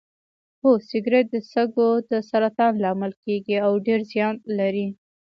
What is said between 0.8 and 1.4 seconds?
سګرټ د